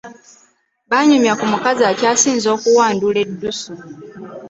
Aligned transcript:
Baanyumya 0.89 1.33
ku 1.39 1.45
mukazi 1.51 1.81
akyasinze 1.91 2.47
okuwandula 2.55 3.19
eddusu. 3.25 3.71